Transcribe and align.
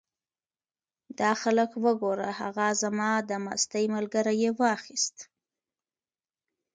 دا 1.19 1.31
خلک 1.41 1.71
وګوره! 1.83 2.29
هغه 2.41 2.67
زما 2.81 3.11
د 3.29 3.31
مستۍ 3.45 3.85
ملګری 3.95 4.35
یې 4.43 4.51
واخیست. 4.61 5.17